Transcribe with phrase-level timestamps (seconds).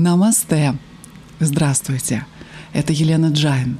[0.00, 0.76] Намасте!
[1.40, 2.24] Здравствуйте!
[2.72, 3.78] Это Елена Джайн.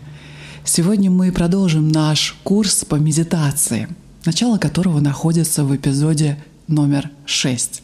[0.65, 3.87] Сегодня мы продолжим наш курс по медитации,
[4.25, 7.83] начало которого находится в эпизоде номер 6.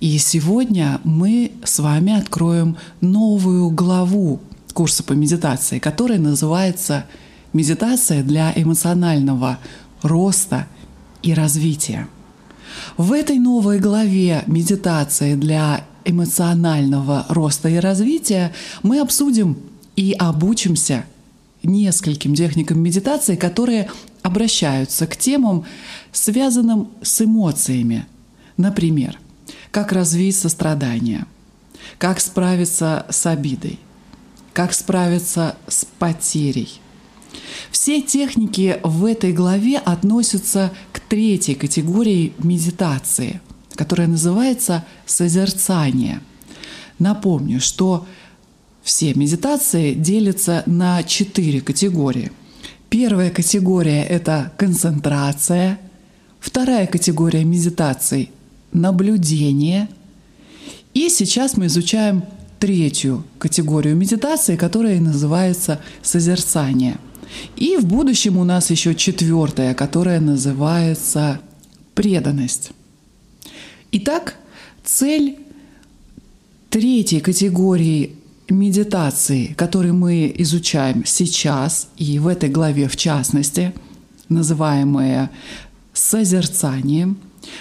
[0.00, 4.42] И сегодня мы с вами откроем новую главу
[4.74, 7.06] курса по медитации, которая называется
[7.54, 9.58] «Медитация для эмоционального
[10.02, 10.66] роста
[11.22, 12.08] и развития».
[12.98, 19.58] В этой новой главе медитации для эмоционального роста и развития мы обсудим
[19.96, 21.04] и обучимся
[21.62, 23.90] нескольким техникам медитации, которые
[24.22, 25.64] обращаются к темам,
[26.12, 28.06] связанным с эмоциями.
[28.56, 29.18] Например,
[29.70, 31.26] как развить сострадание,
[31.98, 33.78] как справиться с обидой,
[34.52, 36.80] как справиться с потерей.
[37.70, 43.40] Все техники в этой главе относятся к третьей категории медитации–
[43.76, 46.20] которая называется созерцание.
[46.98, 48.06] Напомню, что
[48.82, 52.30] все медитации делятся на четыре категории.
[52.90, 55.78] Первая категория— это концентрация.
[56.38, 58.30] Вторая категория медитаций—
[58.72, 59.88] наблюдение.
[60.92, 62.24] И сейчас мы изучаем
[62.60, 66.98] третью категорию медитации, которая называется созерцание.
[67.56, 71.40] И в будущем у нас еще четвертая, которая называется
[71.94, 72.70] преданность.
[73.96, 74.34] Итак,
[74.82, 75.38] цель
[76.68, 78.16] третьей категории
[78.48, 83.72] медитации, которую мы изучаем сейчас и в этой главе в частности,
[84.28, 85.30] называемая
[85.92, 87.18] созерцанием,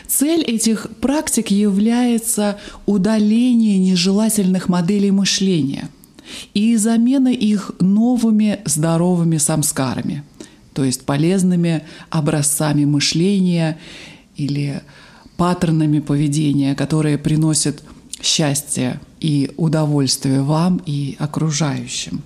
[0.07, 5.87] цель этих практик является удаление нежелательных моделей мышления
[6.55, 10.23] и замена их новыми здоровыми самскарами,
[10.73, 13.77] то есть полезными образцами мышления
[14.35, 14.81] или
[15.37, 17.83] паттернами поведения, которые приносят
[18.21, 22.21] счастье и удовольствие вам и окружающим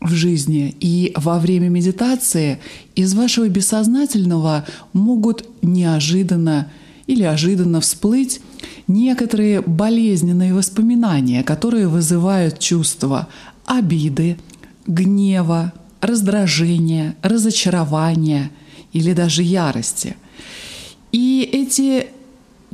[0.00, 0.76] в жизни.
[0.80, 2.58] И во время медитации
[2.94, 6.70] из вашего бессознательного могут неожиданно
[7.06, 8.40] или ожиданно всплыть
[8.86, 13.28] некоторые болезненные воспоминания, которые вызывают чувство
[13.64, 14.36] обиды,
[14.86, 18.50] гнева, раздражения, разочарования
[18.92, 20.16] или даже ярости–
[21.12, 22.08] и эти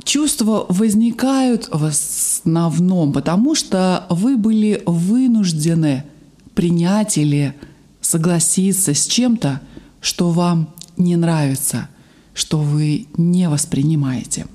[0.05, 6.05] чувства возникают в основном потому, что вы были вынуждены
[6.53, 7.53] принять или
[7.99, 9.61] согласиться с чем-то,
[9.99, 11.89] что вам не нравится,
[12.33, 14.45] что вы не воспринимаете.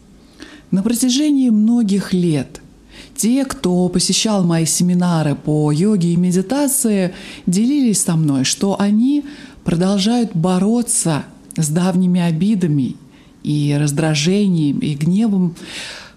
[0.71, 2.63] На протяжении многих лет
[3.17, 7.13] те, кто посещал мои семинары по йоге и медитации,
[7.47, 9.25] делились со мной, что они
[9.65, 11.25] продолжают бороться
[11.57, 12.97] с давними обидами
[13.43, 15.55] и раздражением, и гневом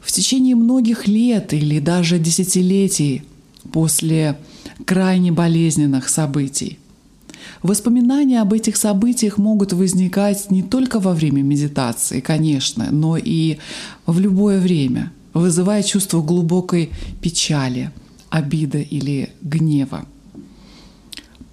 [0.02, 3.24] в течение многих лет или даже десятилетий
[3.72, 4.38] после
[4.86, 6.80] крайне болезненных событий.
[7.62, 13.58] Воспоминания об этих событиях могут возникать не только во время медитации, конечно, но и
[14.06, 16.92] в любое время, вызывая чувство глубокой
[17.22, 17.92] печали,
[18.30, 20.06] обиды или гнева.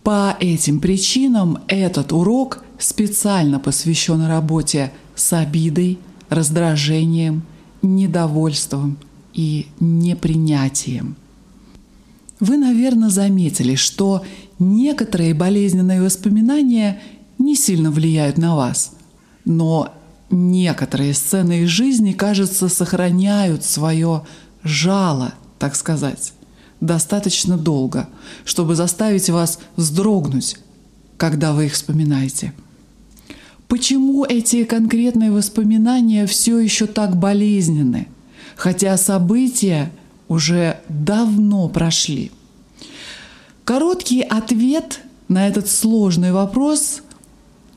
[0.02, 5.98] По этим причинам этот урок специально посвящен работе с обидой,
[6.31, 7.42] раздражением,
[7.82, 8.98] недовольством
[9.34, 11.16] и непринятием.
[12.41, 14.25] Вы, наверное, заметили, что
[14.58, 17.00] некоторые болезненные воспоминания
[17.38, 18.92] не сильно влияют на вас,
[19.44, 19.92] но
[20.31, 24.22] некоторые сцены из жизни, кажется, сохраняют свое
[24.62, 26.32] жало, так сказать,
[26.81, 28.08] достаточно долго,
[28.47, 30.56] чтобы заставить вас вздрогнуть,
[31.19, 32.54] когда вы их вспоминаете–
[33.70, 38.08] Почему эти конкретные воспоминания все еще так болезненны,
[38.56, 39.92] хотя события
[40.26, 42.32] уже давно прошли?
[43.64, 47.03] Короткий ответ на этот сложный вопрос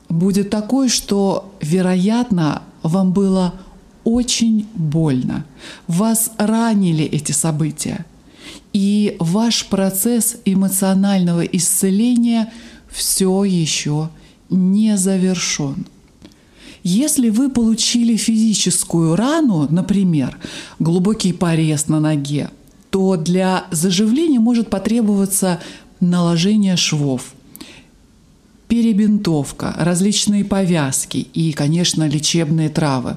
[0.08, 3.54] будет такой, что, вероятно, вам было
[4.02, 5.46] очень больно.
[5.86, 8.04] Вас ранили эти события.
[8.72, 12.52] И ваш процесс эмоционального исцеления
[12.90, 14.10] все еще
[14.96, 15.86] завершен.
[16.82, 20.38] Если вы получили физическую рану, например,
[20.78, 22.50] глубокий порез на ноге,
[22.90, 25.60] то для заживления может потребоваться
[26.00, 27.32] наложение швов,
[28.68, 33.16] перебинтовка, различные повязки и, конечно, лечебные травы.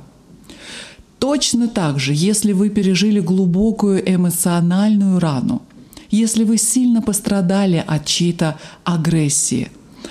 [1.20, 5.62] Точно так же, если вы пережили глубокую эмоциональную рану,
[6.10, 9.70] если вы сильно пострадали от чьей-то агрессии,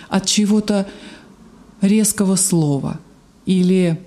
[0.08, 0.86] от чего-то
[1.80, 3.00] резкого слова
[3.44, 4.00] или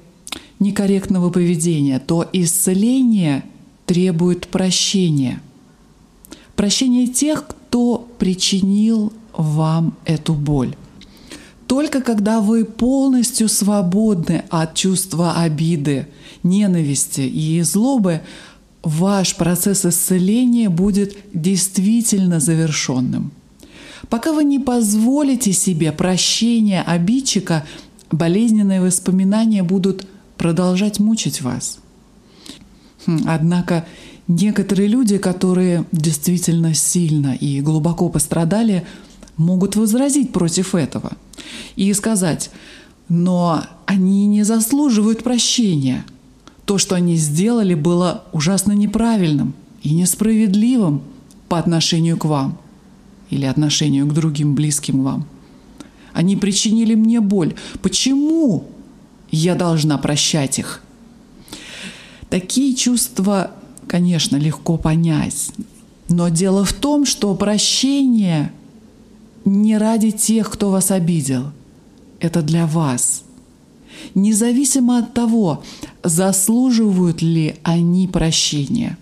[0.60, 3.44] некорректного поведения, то исцеление
[3.86, 5.42] требует прощения.
[6.56, 10.76] прощение тех, кто причинил вам эту боль.
[11.68, 16.08] Только когда вы полностью свободны от чувства обиды,
[16.44, 18.22] ненависти и злобы,
[18.84, 23.32] ваш процесс исцеления будет действительно завершенным.
[24.08, 27.66] Пока вы не позволите себе прощения обидчика,
[28.12, 30.08] болезненные воспоминания будут
[30.38, 31.80] продолжать мучить вас.
[33.06, 33.86] Хм, однако
[34.28, 38.86] некоторые люди, которые действительно сильно и глубоко пострадали,
[39.36, 41.12] могут возразить против этого
[41.76, 42.52] и сказать,
[43.10, 46.06] но они не заслуживают прощения–
[46.70, 51.02] то, что они сделали, было ужасно неправильным и несправедливым
[51.48, 52.60] по отношению к вам
[53.30, 55.28] или отношению к другим близким вам.
[56.14, 57.56] Они причинили мне боль.
[57.82, 58.66] Почему
[59.32, 60.82] я должна прощать их?
[62.30, 63.52] Такие чувства,
[63.88, 65.52] конечно, легко понять.
[66.10, 68.52] Но дело в том, что прощение
[69.46, 71.52] не ради тех, кто вас обидел.
[72.20, 73.24] Это для вас–
[74.16, 75.64] независимо от того,
[76.04, 78.98] заслуживают ли они прощения.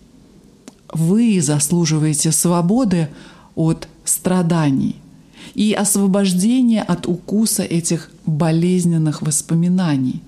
[0.93, 3.09] Вы заслуживаете свободы
[3.55, 4.95] от страданий
[5.53, 10.21] и освобождения от укуса этих болезненных воспоминаний.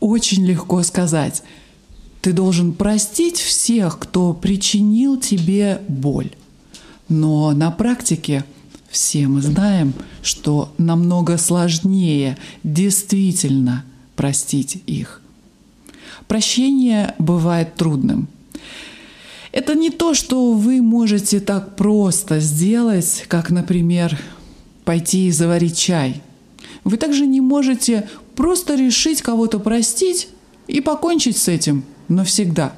[0.00, 1.42] Очень легко сказать,
[2.22, 6.30] ты должен простить всех, кто причинил тебе боль.
[7.08, 8.44] Но на практике–
[8.90, 13.84] все мы знаем, что намного сложнее действительно
[14.16, 15.22] простить их.
[16.26, 18.28] Прощение бывает трудным.
[19.52, 24.18] Это не то, что вы можете так просто сделать, как, например,
[24.84, 26.22] пойти и заварить чай.
[26.84, 30.28] Вы также не можете просто решить кого-то простить
[30.66, 32.74] и покончить с этим навсегда.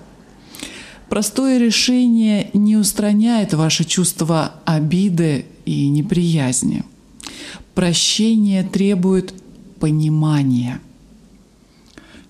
[1.08, 6.84] Простое решение не устраняет ваше чувство обиды и неприязни.
[7.74, 9.34] Прощение требует
[9.78, 10.80] понимания.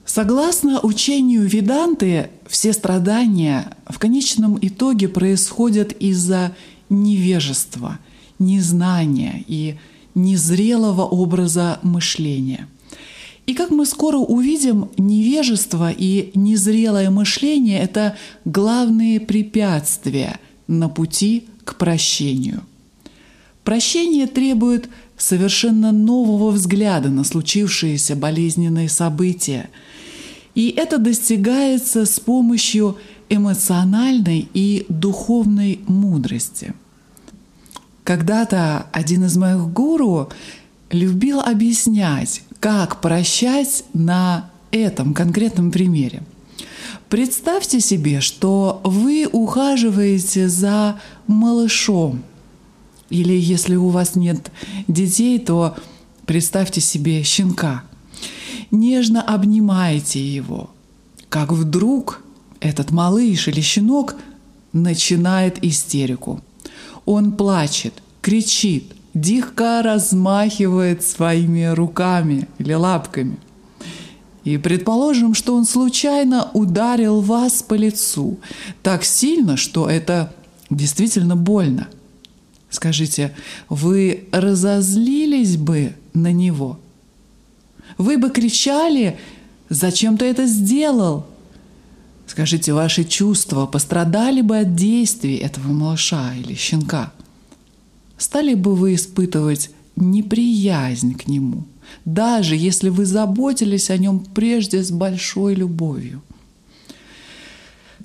[0.04, 6.54] Согласно учению Веданты, все страдания в конечном итоге происходят из-за
[6.90, 7.98] невежества,
[8.38, 9.76] незнания и
[10.14, 12.68] незрелого образа мышления.
[13.46, 21.76] И как мы скоро увидим, невежество и незрелое мышление— это главные препятствия на пути к
[21.76, 22.62] прощению—
[23.64, 29.70] Прощение требует совершенно нового взгляда на случившиеся болезненные события.
[30.54, 36.74] И это достигается с помощью эмоциональной и духовной мудрости.
[38.04, 40.28] Когда-то один из моих гуру
[40.90, 46.22] любил объяснять, как прощать на этом конкретном примере.
[47.08, 52.22] Представьте себе, что вы ухаживаете за малышом–
[53.12, 54.50] или если у вас нет
[54.88, 55.76] детей, то
[56.24, 57.84] представьте себе щенка.
[58.72, 60.70] Нежно обнимаете его,
[61.28, 62.22] как вдруг
[62.58, 64.16] этот малыш или щенок
[64.72, 66.40] начинает истерику.
[67.04, 73.38] Он плачет, кричит, дико размахивает своими руками или лапками.
[74.42, 78.40] И предположим, что он случайно ударил вас по лицу
[78.82, 80.34] так сильно, что это
[80.70, 81.86] действительно больно–
[82.72, 83.34] Скажите,
[83.68, 86.80] вы разозлились бы на него?
[87.98, 89.18] Вы бы кричали,
[89.68, 91.26] зачем ты это сделал?
[92.26, 97.12] Скажите, ваши чувства пострадали бы от действий этого малыша или щенка?
[98.16, 101.64] Стали бы вы испытывать неприязнь к нему,
[102.04, 106.22] даже если вы заботились о нем прежде с большой любовью?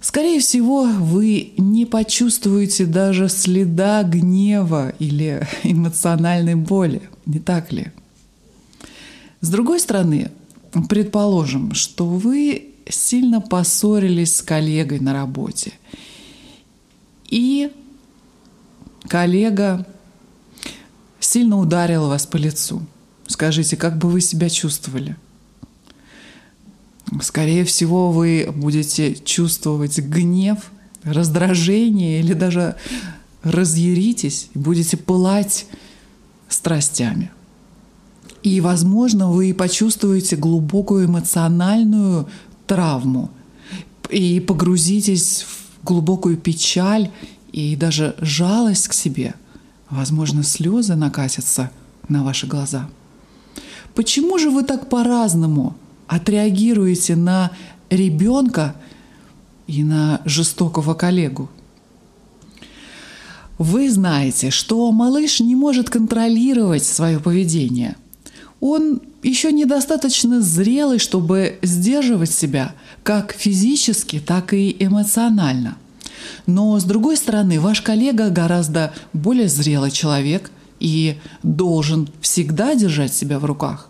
[0.01, 7.91] Скорее всего, вы не почувствуете даже следа гнева или эмоциональной боли, не так ли?
[9.41, 10.31] С другой стороны,
[10.89, 15.73] предположим, что вы сильно поссорились с коллегой на работе,
[17.29, 17.71] и
[19.07, 19.85] коллега
[21.19, 22.81] сильно ударил вас по лицу.
[23.27, 25.15] Скажите, как бы вы себя чувствовали–
[27.21, 30.71] скорее всего, вы будете чувствовать гнев,
[31.03, 32.75] раздражение или даже
[33.43, 35.67] разъяритесь, будете пылать
[36.49, 37.31] страстями.
[38.47, 42.29] И, возможно, вы почувствуете глубокую эмоциональную
[42.65, 43.29] травму
[44.09, 47.11] и погрузитесь в глубокую печаль
[47.51, 49.35] и даже жалость к себе.
[49.89, 51.71] Возможно, слезы накатятся
[52.07, 52.89] на ваши глаза.
[53.93, 55.75] Почему же вы так по-разному
[56.07, 57.51] отреагируете на
[57.89, 58.77] ребенка
[59.67, 61.49] и на жестокого коллегу.
[63.57, 67.97] Вы знаете, что малыш не может контролировать свое поведение.
[68.59, 72.73] Он еще недостаточно зрелый, чтобы сдерживать себя
[73.03, 75.77] как физически, так и эмоционально.
[76.45, 83.39] Но с другой стороны, ваш коллега гораздо более зрелый человек и должен всегда держать себя
[83.39, 83.89] в руках.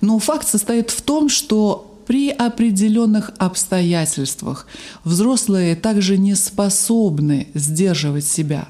[0.00, 4.66] Но факт состоит в том, что при определенных обстоятельствах
[5.04, 8.68] взрослые также не способны сдерживать себя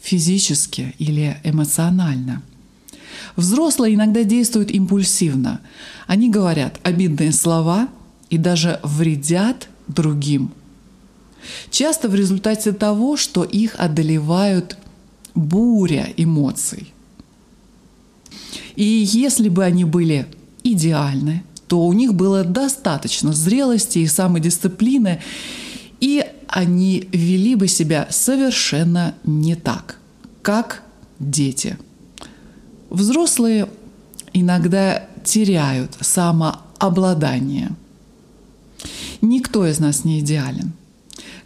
[0.00, 2.42] физически или эмоционально.
[3.36, 5.60] Взрослые иногда действуют импульсивно.
[6.06, 7.88] Они говорят обидные слова
[8.30, 10.52] и даже вредят другим.
[11.70, 14.78] Часто в результате того, что их одолевают
[15.34, 16.92] буря эмоций.
[18.76, 20.26] И если бы они были
[20.62, 25.20] идеальны, то у них было достаточно зрелости и самодисциплины,
[26.00, 29.98] и они вели бы себя совершенно не так,
[30.42, 30.82] как
[31.18, 31.78] дети.
[32.94, 33.68] Взрослые
[34.32, 37.72] иногда теряют самообладание.
[39.20, 40.74] Никто из нас не идеален.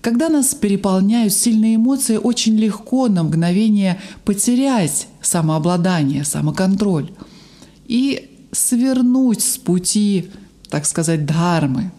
[0.02, 7.10] Когда нас переполняют сильные эмоции, очень легко на мгновение потерять самообладание, самоконтроль.
[7.86, 10.30] И свернуть с пути,
[10.68, 11.92] так сказать, дхармы,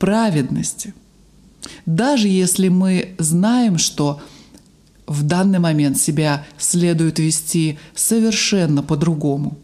[0.00, 0.92] праведности.
[1.86, 4.20] Даже если мы знаем, что
[5.14, 9.56] в данный момент себя следует вести совершенно по-другому.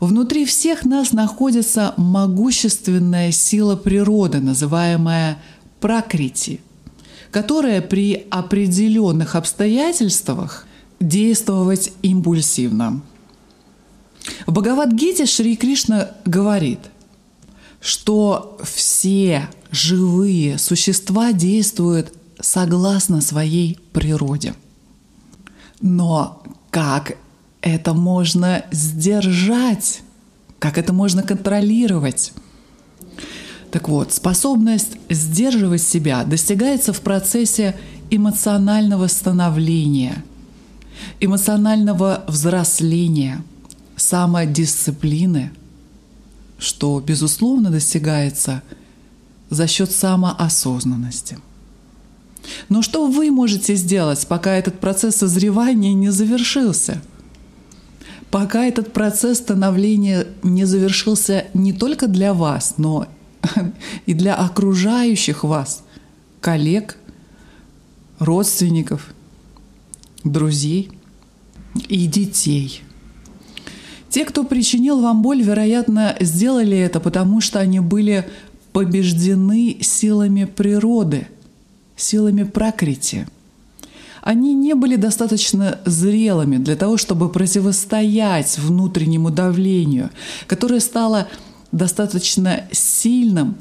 [0.00, 5.38] Внутри всех нас находится могущественная сила природы, называемая
[5.80, 6.60] пракрити,
[7.30, 10.66] которая при определенных обстоятельствах
[11.00, 13.02] действовать импульсивно–
[14.46, 16.80] в Бхагавадгите Шри Кришна говорит,
[17.80, 24.54] что все живые существа действуют согласно своей природе.
[25.80, 27.16] Но как
[27.60, 30.02] это можно сдержать?
[30.58, 32.32] Как это можно контролировать?
[33.70, 37.76] Так вот, способность сдерживать себя достигается в процессе
[38.10, 40.24] эмоционального становления,
[41.20, 43.42] эмоционального взросления–
[43.96, 45.52] самодисциплины,
[46.58, 48.62] что, безусловно, достигается
[49.50, 51.38] за счет самоосознанности.
[52.68, 57.02] Но что вы можете сделать, пока этот процесс созревания не завершился?
[58.30, 63.06] Пока этот процесс становления не завершился не только для вас, но
[64.06, 65.84] и для окружающих вас,
[66.40, 66.96] коллег,
[68.18, 69.14] родственников,
[70.24, 70.90] друзей
[71.88, 72.82] и детей–
[74.16, 78.26] те, кто причинил вам боль, вероятно, сделали это, потому что они были
[78.72, 81.28] побеждены силами природы,
[81.96, 83.26] силами пракрити.
[84.22, 90.10] Они не были достаточно зрелыми для того, чтобы противостоять внутреннему давлению,
[90.46, 91.28] которое стало
[91.70, 93.56] достаточно сильным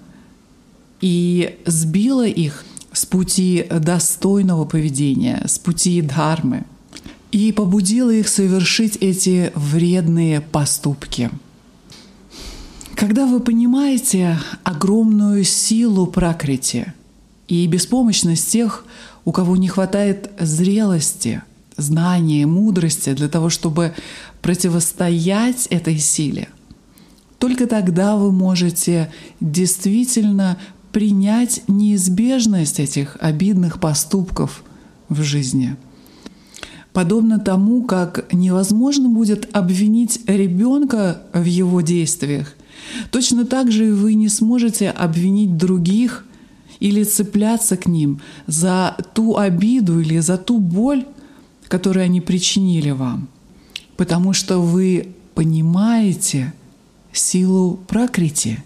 [1.01, 6.65] и сбило их с пути достойного поведения, с пути дхармы–
[7.36, 11.30] и побудила их совершить эти вредные поступки.
[12.96, 16.94] Когда вы понимаете огромную силу пракрити
[17.48, 18.86] и беспомощность тех,
[19.24, 21.42] у кого не хватает зрелости,
[21.78, 23.94] знания, мудрости для того, чтобы
[24.42, 26.50] противостоять этой силе,
[27.40, 30.58] только тогда вы можете действительно
[30.92, 34.64] принять неизбежность этих обидных поступков
[35.10, 35.75] в жизни–
[36.96, 42.56] подобно тому, как невозможно будет обвинить ребенка в его действиях,
[43.12, 46.25] точно так же и вы не сможете обвинить других
[46.79, 51.05] или цепляться к ним за ту обиду или за ту боль,
[51.67, 53.27] которую они причинили вам,
[53.98, 56.53] потому что вы понимаете
[57.12, 58.63] силу прокрити.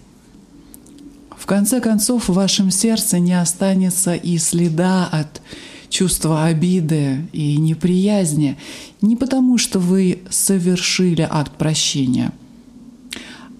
[1.38, 5.42] В конце концов, в вашем сердце не останется и следа от
[5.90, 8.58] чувство обиды и неприязни
[9.02, 12.32] не потому, что вы совершили акт прощения,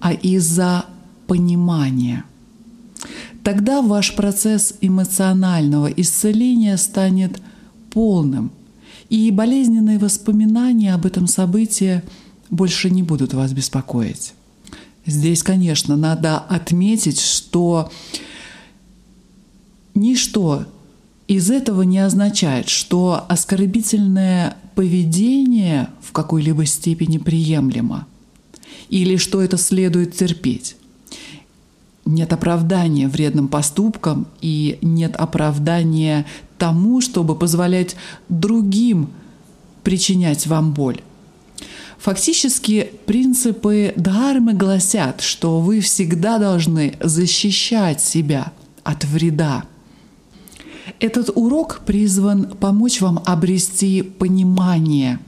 [0.00, 0.84] а из-за
[1.26, 2.24] понимания.
[3.42, 7.40] Тогда ваш процесс эмоционального исцеления станет
[7.90, 8.52] полным,
[9.08, 12.02] и болезненные воспоминания об этом событии
[12.48, 14.34] больше не будут вас беспокоить.
[15.04, 17.90] Здесь, конечно, надо отметить, что
[19.94, 20.66] ничто
[21.26, 28.06] из этого не означает, что оскорбительное поведение в какой-либо степени приемлемо
[28.88, 30.76] или что это следует терпеть.
[32.04, 36.26] Нет оправдания вредным поступкам и нет оправдания
[36.58, 37.96] тому, чтобы позволять
[38.28, 39.10] другим
[39.82, 41.00] причинять вам боль.
[41.98, 48.52] Фактически принципы дхармы гласят, что вы всегда должны защищать себя
[48.84, 49.64] от вреда.
[50.98, 55.18] Этот урок призван помочь вам обрести понимание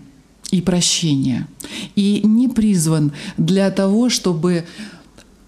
[0.50, 1.46] и прощение.
[1.94, 4.64] И не призван для того, чтобы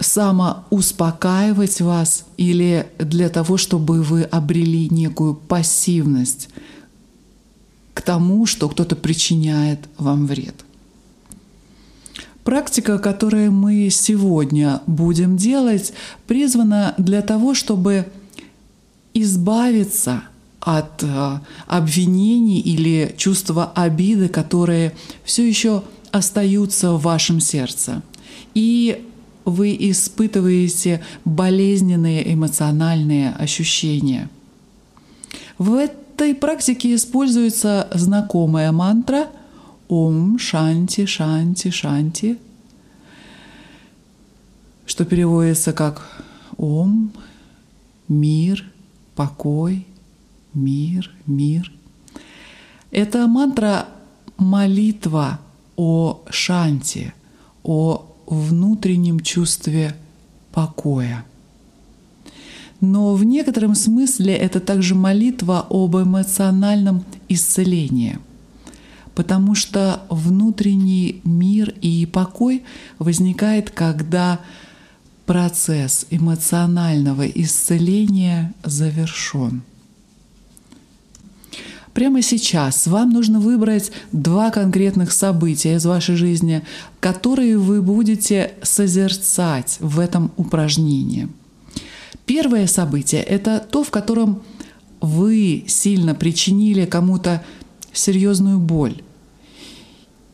[0.04, 6.48] самоуспокаивать вас или для того, чтобы вы обрели некую пассивность
[7.94, 10.64] к тому, что кто-то причиняет вам вред.
[12.42, 15.94] Практика, которую мы сегодня будем делать,
[16.26, 18.06] призвана для того, чтобы
[19.14, 20.24] избавиться
[20.60, 24.94] от э, обвинений или чувства обиды, которые
[25.24, 28.02] все еще остаются в вашем сердце.
[28.54, 29.06] И
[29.44, 34.28] вы испытываете болезненные эмоциональные ощущения.
[35.58, 39.28] В этой практике используется знакомая мантра
[39.88, 42.38] Ом Шанти Шанти Шанти,
[44.86, 46.24] что переводится как
[46.56, 47.12] Ом,
[48.08, 48.64] мир,
[49.14, 49.86] покой,
[50.54, 51.70] мир, мир.
[52.90, 53.88] Это мантра
[54.36, 55.40] молитва
[55.76, 57.12] о Шанти,
[57.62, 59.94] о внутреннем чувстве
[60.52, 61.24] покоя.
[62.80, 68.18] Но в некотором смысле это также молитва об эмоциональном исцелении,
[69.14, 72.62] потому что внутренний мир и покой
[72.98, 74.40] возникает, когда
[75.24, 79.62] процесс эмоционального исцеления завершен–
[81.94, 86.64] Прямо сейчас вам нужно выбрать два конкретных события из вашей жизни,
[86.98, 91.28] которые вы будете созерцать в этом упражнении.
[92.26, 94.42] Первое событие— это то, в котором
[95.00, 97.44] вы сильно причинили кому-то
[97.92, 99.00] серьезную боль.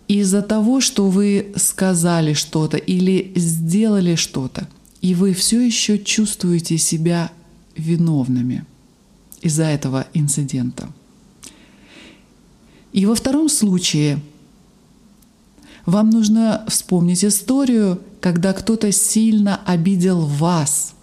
[0.09, 4.67] Из-за того, что вы сказали что-то или сделали что-то,
[5.03, 7.31] и вы все еще чувствуете себя
[7.77, 8.65] виновными
[9.43, 10.89] из-за этого инцидента—
[12.93, 14.21] и во втором случае
[15.87, 20.95] вам нужно вспомнить историю, когда кто-то сильно обидел вас,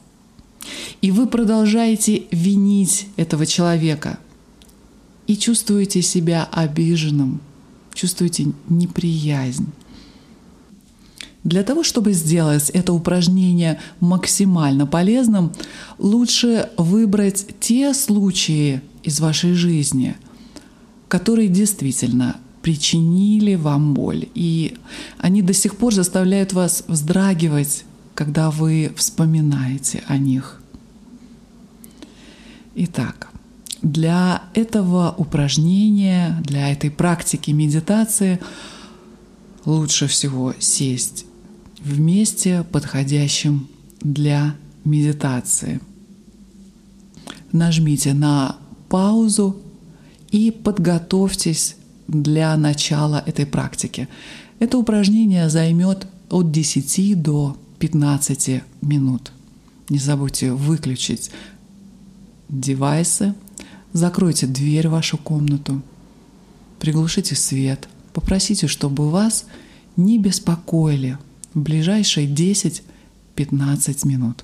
[1.01, 4.19] и вы продолжаете винить этого человека
[5.25, 7.41] и чувствуете себя обиженным,
[7.93, 9.67] чувствуете неприязнь.
[11.43, 15.53] Для того, чтобы сделать это упражнение максимально полезным,
[15.97, 20.17] лучше выбрать те случаи из вашей жизни–
[21.07, 24.27] которые действительно причинили вам боль.
[24.33, 24.77] И
[25.17, 30.61] они до сих пор заставляют вас вздрагивать, когда вы вспоминаете о них.
[32.75, 33.29] Итак,
[33.81, 38.39] для этого упражнения, для этой практики медитации
[39.65, 41.25] лучше всего сесть
[41.79, 43.67] в месте, подходящем
[44.01, 45.79] для медитации.
[47.51, 48.57] Нажмите на
[48.89, 49.61] паузу
[50.31, 51.75] и подготовьтесь
[52.07, 54.07] для начала этой практики.
[54.59, 59.31] Это упражнение займет от 10 до 15 минут.
[59.89, 61.31] Не забудьте выключить
[62.49, 63.33] девайсы,
[63.93, 65.81] закройте дверь в вашу комнату,
[66.79, 69.45] приглушите свет, попросите, чтобы вас
[69.95, 71.17] не беспокоили
[71.53, 74.43] в ближайшие 10-15 минут.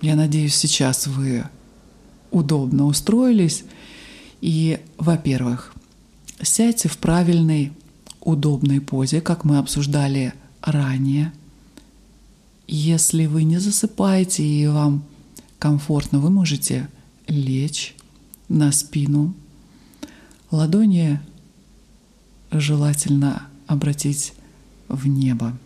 [0.00, 1.44] Я надеюсь, сейчас вы
[2.30, 3.64] удобно устроились.
[4.40, 5.74] И, во-первых,
[6.42, 7.72] сядьте в правильной,
[8.20, 10.32] удобной позе, как мы обсуждали
[10.62, 11.32] ранее.
[12.66, 15.04] Если вы не засыпаете и вам
[15.58, 16.88] комфортно, вы можете
[17.26, 17.94] лечь
[18.48, 19.34] на спину.
[20.50, 21.20] Ладони
[22.50, 24.32] желательно обратить
[24.88, 25.56] в небо.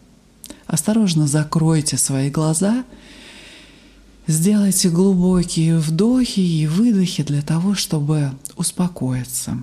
[0.66, 2.85] Осторожно закройте свои глаза–
[4.27, 9.59] Сделайте глубокие вдохи и выдохи для того, чтобы успокоиться.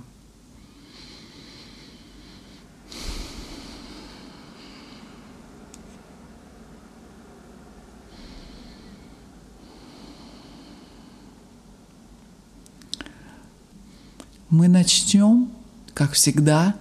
[14.52, 15.50] Мы начнем,
[15.95, 16.76] как всегда,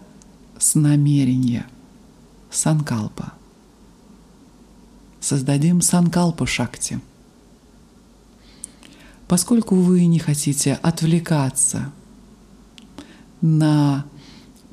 [0.58, 1.66] с намерения
[2.50, 3.32] санкалпа.
[5.20, 7.00] Создадим санкалпа шакти–
[9.30, 11.92] Поскольку вы не хотите отвлекаться
[13.40, 14.04] на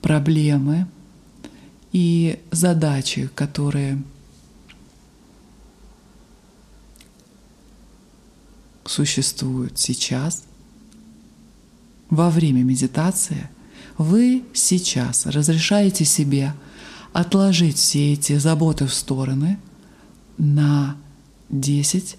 [0.01, 0.87] проблемы
[1.91, 4.01] и задачи, которые
[8.83, 10.45] существуют сейчас,
[12.09, 13.51] во время медитации,
[13.99, 16.55] вы сейчас разрешаете себе
[17.13, 19.59] отложить все эти заботы в стороны
[20.39, 20.97] на
[21.51, 22.17] 10-15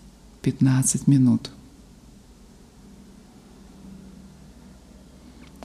[1.07, 1.51] минут.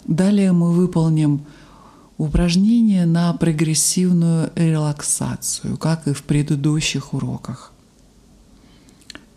[0.06, 1.46] Далее мы выполним
[2.18, 7.72] упражнение на прогрессивную релаксацию, как и в предыдущих уроках.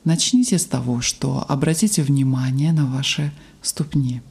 [0.05, 4.23] Начните с того, что обратите внимание на ваши ступни.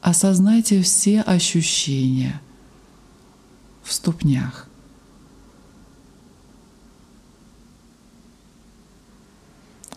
[0.00, 2.40] Осознайте все ощущения
[3.82, 4.68] в ступнях.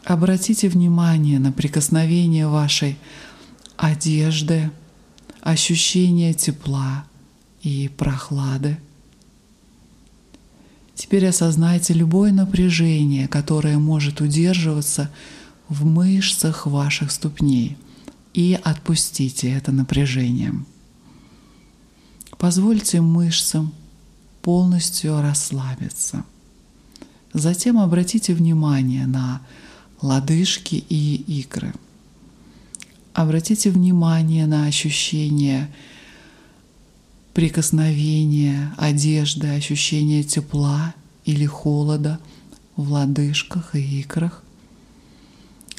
[0.03, 2.97] Обратите внимание на прикосновение вашей
[3.77, 4.71] одежды,
[5.41, 7.05] ощущение тепла
[7.61, 8.77] и прохлады.
[10.95, 15.09] Теперь осознайте любое напряжение, которое может удерживаться
[15.67, 17.77] в мышцах ваших ступней,
[18.33, 20.53] и отпустите это напряжение.
[22.37, 23.73] Позвольте мышцам
[24.41, 26.23] полностью расслабиться.
[27.33, 29.41] Затем обратите внимание на
[30.01, 31.73] лодыжки и икры–
[33.13, 35.69] Обратите внимание на ощущение
[37.33, 40.95] прикосновения одежды, ощущение тепла
[41.25, 42.19] или холода
[42.77, 44.43] в лодыжках и икрах.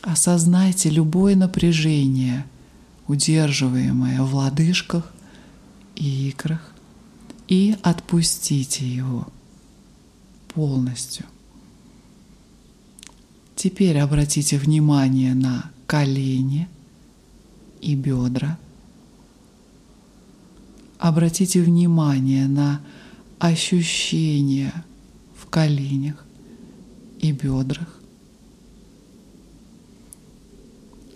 [0.03, 2.45] Осознайте любое напряжение,
[3.07, 5.11] удерживаемое в лодыжках
[5.97, 6.75] и икрах,
[7.49, 9.29] и отпустите его
[10.49, 11.25] полностью.
[13.57, 16.69] Теперь обратите внимание на колени–
[17.83, 18.57] и бедра.
[20.99, 22.81] Обратите внимание на
[23.41, 24.73] ощущения
[25.37, 26.25] в коленях
[27.19, 28.01] и бедрах.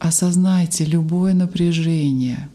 [0.00, 2.50] Осознайте любое напряжение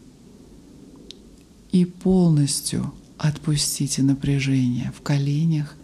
[1.72, 5.74] и полностью отпустите напряжение в коленях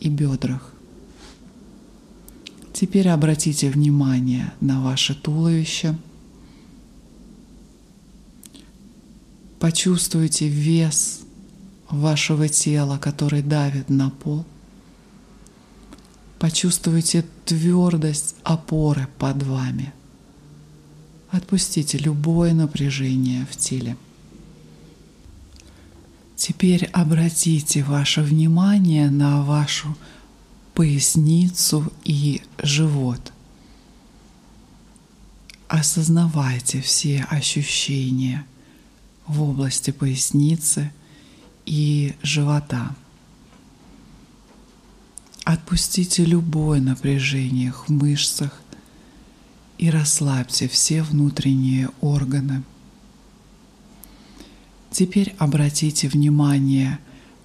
[0.00, 0.74] и бедрах.
[2.72, 5.96] Теперь обратите внимание на ваше туловище–
[9.58, 11.20] Почувствуйте вес
[11.88, 14.44] вашего тела, который давит на пол.
[16.38, 19.94] Почувствуйте твердость опоры под вами.
[21.30, 23.96] Отпустите любое напряжение в теле.
[26.36, 29.96] Теперь обратите ваше внимание на вашу
[30.74, 33.32] поясницу и живот.
[35.68, 38.44] Осознавайте все ощущения–
[39.26, 40.92] в области поясницы
[41.64, 42.94] и живота.
[45.44, 48.60] Отпустите любое напряжение в мышцах
[49.78, 52.62] и расслабьте все внутренние органы.
[54.90, 56.98] Теперь обратите внимание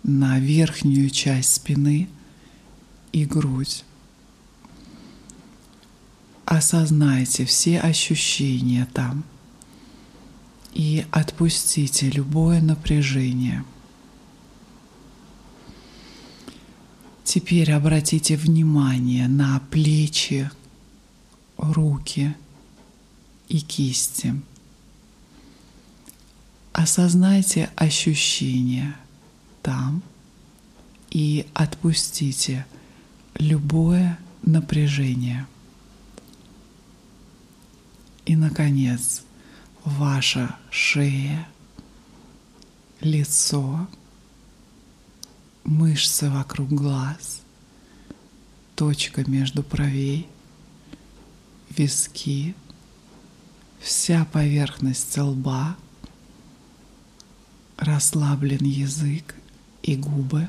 [0.03, 2.07] на верхнюю часть спины
[3.11, 3.83] и грудь.
[6.45, 9.23] Осознайте все ощущения там–
[10.73, 13.63] и отпустите любое напряжение.
[17.23, 20.49] Теперь обратите внимание на плечи,
[21.57, 22.35] руки
[23.47, 24.41] и кисти.
[26.73, 28.95] Осознайте ощущения
[29.61, 30.01] там
[31.09, 32.65] и отпустите
[33.35, 35.45] любое напряжение.
[38.25, 39.23] И, наконец,
[39.85, 41.47] ваша шея,
[42.99, 43.87] лицо,
[45.63, 47.41] мышцы вокруг глаз,
[48.75, 50.27] точка между бровей,
[51.69, 52.55] виски,
[53.79, 55.75] вся поверхность лба,
[57.77, 59.35] расслаблен язык
[59.81, 60.47] и губы.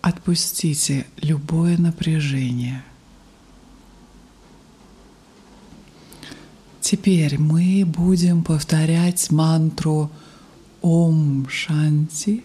[0.00, 2.82] Отпустите любое напряжение–
[6.90, 10.10] Теперь мы будем повторять мантру
[10.82, 12.42] Ом Шанти,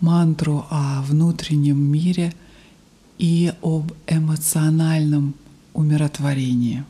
[0.00, 2.32] мантру о внутреннем мире
[3.18, 5.34] и об эмоциональном
[5.74, 6.84] умиротворении,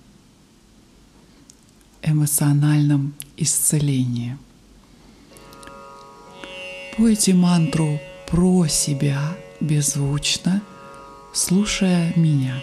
[2.02, 4.38] эмоциональном исцелении.
[6.96, 10.62] Пойте мантру про себя беззвучно,
[11.32, 12.62] слушая меня.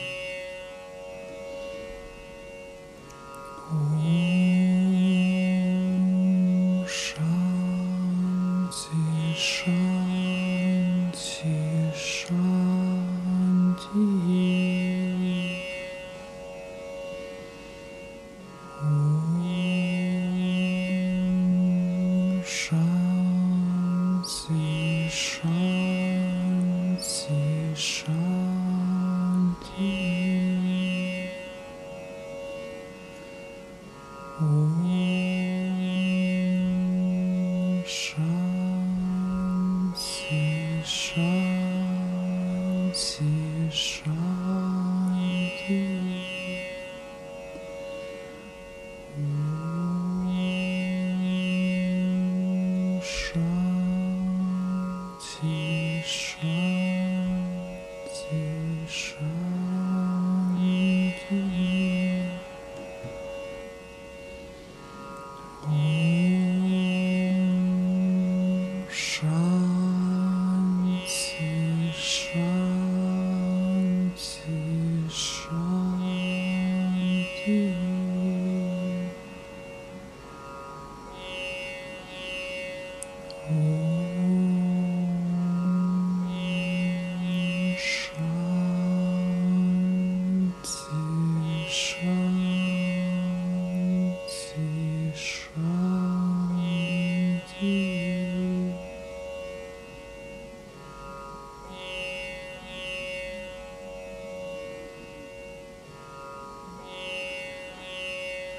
[3.69, 4.37] hmm
[55.30, 56.66] 细水。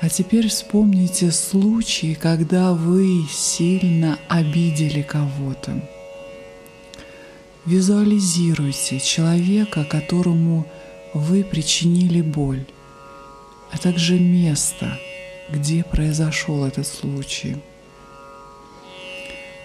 [0.09, 5.87] А теперь вспомните случаи, когда вы сильно обидели кого-то.
[7.67, 10.67] Визуализируйте человека, которому
[11.13, 12.65] вы причинили боль,
[13.71, 14.99] а также место,
[15.51, 17.59] где произошел этот случай.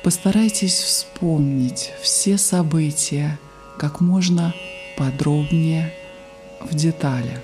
[0.03, 3.39] Постарайтесь вспомнить все события
[3.79, 4.53] как можно
[4.97, 5.93] подробнее
[6.59, 7.39] в деталях.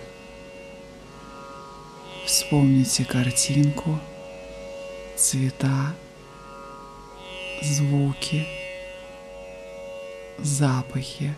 [2.30, 3.98] Вспомните картинку,
[5.18, 5.96] цвета,
[7.64, 8.46] звуки,
[10.38, 11.34] запахи.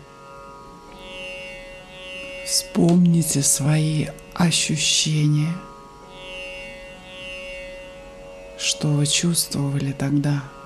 [2.44, 5.54] Вспомните свои ощущения,
[8.58, 10.44] что вы чувствовали тогда–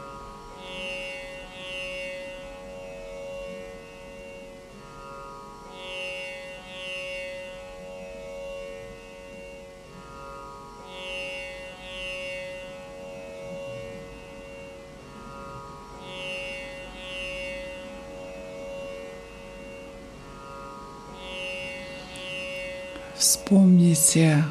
[24.16, 24.44] Вспомните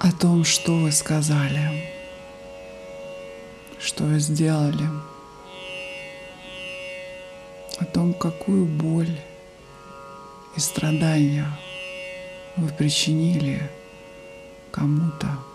[0.00, 1.88] о том, что вы сказали,
[3.78, 4.88] что вы сделали,
[7.78, 9.20] о том, какую боль
[10.56, 11.46] и страдания
[12.56, 13.70] вы причинили
[14.72, 15.47] кому-то.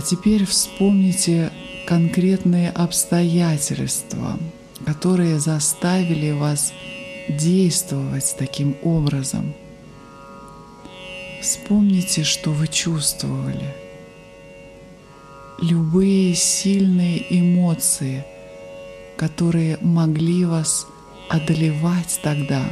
[0.00, 1.52] А теперь вспомните
[1.86, 4.38] конкретные обстоятельства,
[4.86, 6.72] которые заставили вас
[7.28, 9.52] действовать таким образом.
[11.42, 13.74] Вспомните, что вы чувствовали.
[15.60, 18.24] Любые сильные эмоции,
[19.18, 20.86] которые могли вас
[21.28, 22.64] одолевать тогда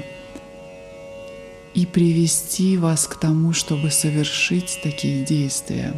[1.75, 5.93] и привести вас к тому, чтобы совершить такие действия.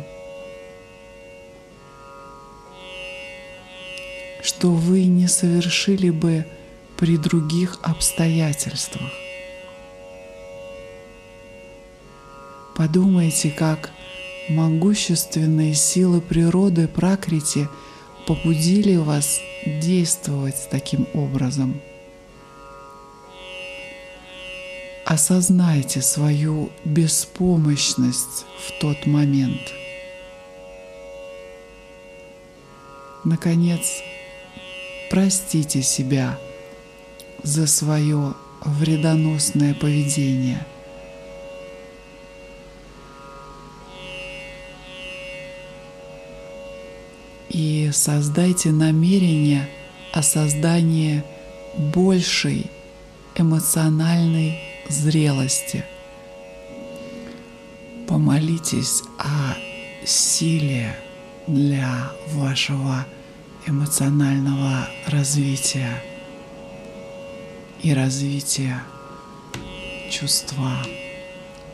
[4.42, 6.46] Что вы не совершили бы
[6.96, 9.10] при других обстоятельствах.
[12.76, 13.90] Подумайте, как
[14.48, 17.68] могущественные силы природы Пракрити
[18.26, 21.80] побудили вас действовать таким образом.
[25.10, 29.60] осознайте свою беспомощность в тот момент.
[33.24, 34.04] Наконец,
[35.10, 36.38] простите себя
[37.42, 40.64] за свое вредоносное поведение.
[47.50, 49.68] И создайте намерение
[50.12, 51.24] о создании
[51.76, 52.70] большей
[53.34, 55.84] эмоциональной зрелости.
[58.06, 59.56] Помолитесь о
[60.06, 60.96] силе
[61.48, 63.04] для вашего
[63.66, 66.02] эмоционального развития
[67.82, 68.82] и развития
[70.10, 70.72] чувства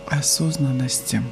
[0.07, 1.23] осознанности.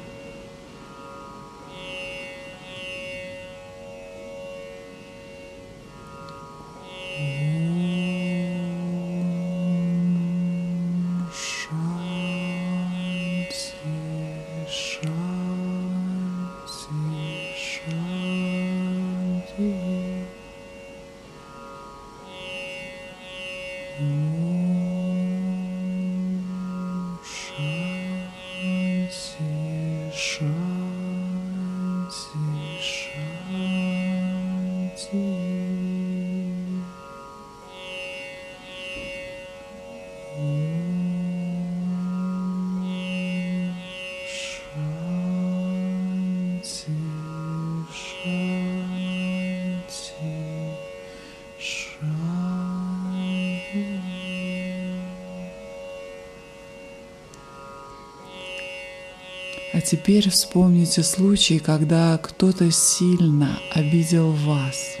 [59.85, 64.97] Теперь вспомните случай, когда кто-то сильно обидел вас.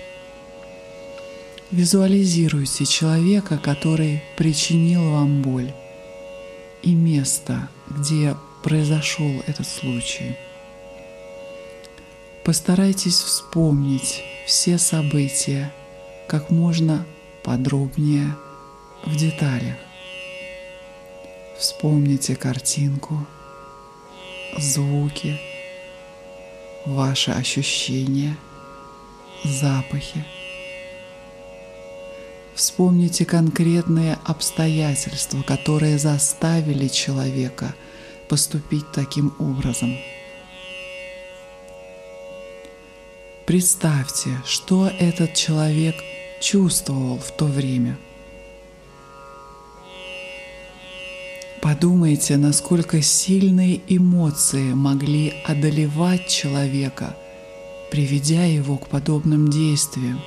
[1.71, 5.73] Визуализируйте человека, который причинил вам боль,
[6.83, 10.37] и место, где произошел этот случай.
[12.43, 15.73] Постарайтесь вспомнить все события
[16.27, 17.05] как можно
[17.43, 18.35] подробнее
[19.03, 19.77] в деталях.
[21.57, 23.25] Вспомните картинку,
[24.57, 25.39] звуки,
[26.85, 28.37] ваши ощущения,
[29.43, 30.23] запахи.
[32.55, 37.75] Вспомните конкретные обстоятельства, которые заставили человека
[38.29, 39.97] поступить таким образом.
[43.45, 45.95] Представьте, что этот человек
[46.39, 47.97] чувствовал в то время.
[51.65, 57.17] Подумайте, насколько сильные эмоции могли одолевать человека,
[57.89, 60.21] приведя его к подобным действиям,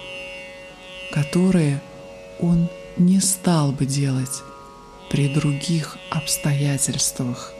[1.13, 1.81] которые
[2.41, 4.43] он не стал бы делать
[5.11, 7.53] при других обстоятельствах.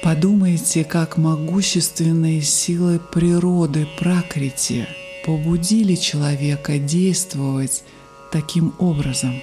[0.00, 4.86] Подумайте, как могущественные силы природы Пракрити
[5.26, 7.82] побудили человека действовать
[8.30, 9.42] таким образом.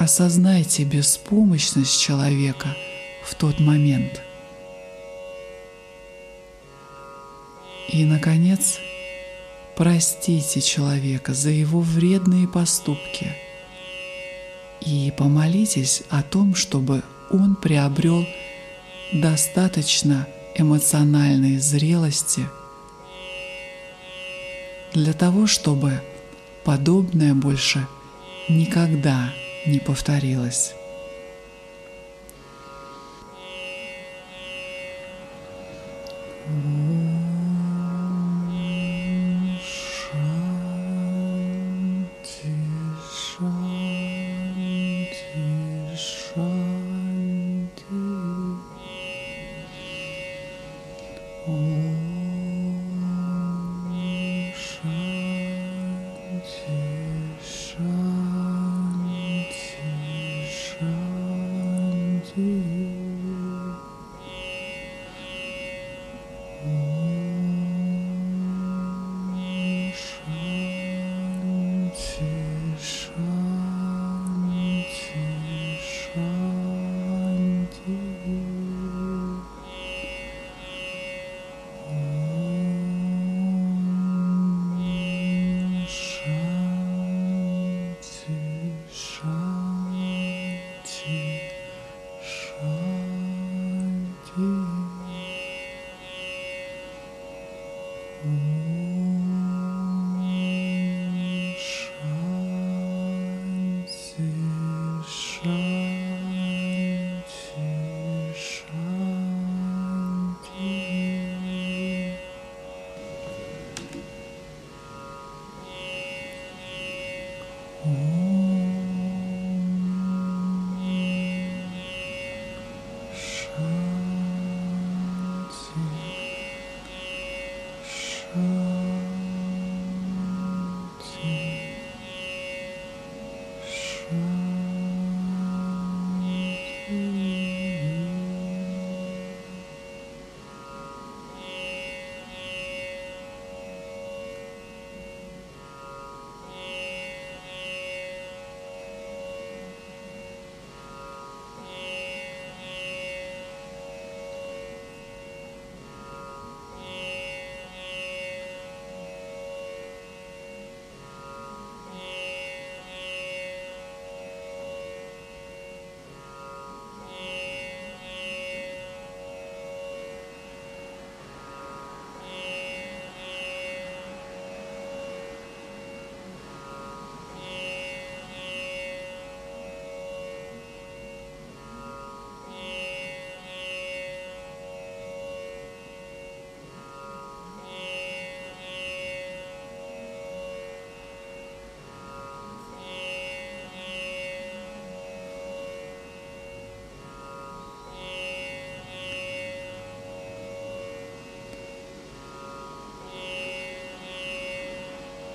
[0.00, 2.74] Осознайте беспомощность человека
[3.22, 4.22] в тот момент.
[7.86, 8.78] И, наконец,
[9.76, 13.36] простите человека за его вредные поступки
[14.80, 18.26] и помолитесь о том, чтобы он приобрел
[19.12, 22.48] достаточно эмоциональной зрелости
[24.94, 26.00] для того, чтобы
[26.64, 27.86] подобное больше
[28.48, 29.34] никогда
[29.66, 30.74] не повторилось.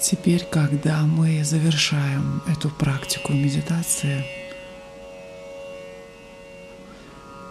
[0.08, 4.24] Теперь, когда мы завершаем эту практику медитации,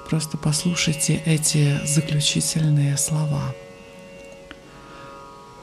[0.08, 3.52] просто послушайте эти заключительные слова.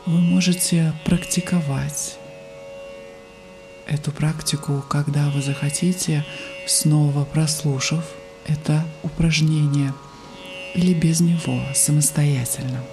[0.06, 2.18] Вы можете практиковать
[3.88, 6.26] эту практику, когда вы захотите,
[6.68, 8.04] снова прослушав
[8.48, 9.94] это упражнение
[10.76, 12.84] или без него самостоятельно.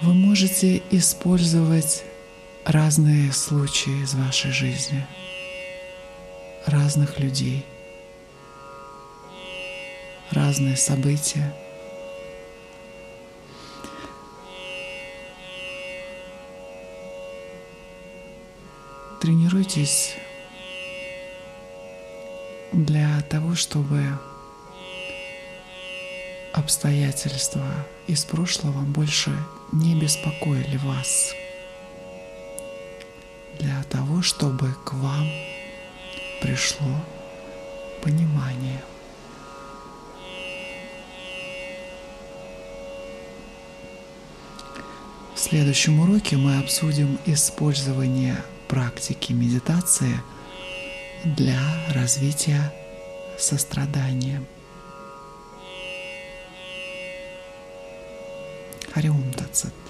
[0.00, 2.04] Вы можете использовать
[2.64, 5.04] разные случаи из вашей жизни,
[6.66, 7.66] разных людей,
[10.30, 11.52] разные события.
[19.20, 20.14] Тренируйтесь
[22.72, 24.00] для того, чтобы
[26.52, 27.66] обстоятельства
[28.06, 29.32] из прошлого больше
[29.72, 31.34] не беспокоили вас.
[33.58, 35.28] Для того, чтобы к вам
[36.40, 37.04] пришло
[38.02, 38.82] понимание.
[45.34, 50.20] В следующем уроке мы обсудим использование практики медитации
[51.24, 51.60] для
[51.94, 52.72] развития
[53.38, 54.42] сострадания.
[58.92, 59.87] Хариум fortsätter.